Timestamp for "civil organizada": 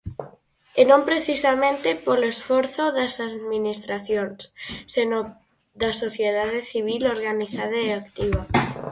6.71-7.77